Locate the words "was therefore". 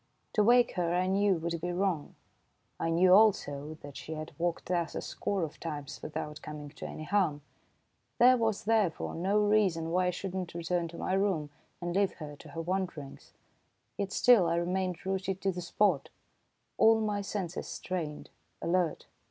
8.35-9.13